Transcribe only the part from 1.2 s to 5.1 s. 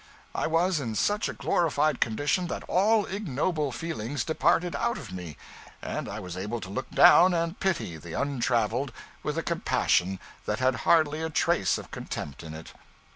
a glorified condition that all ignoble feelings departed out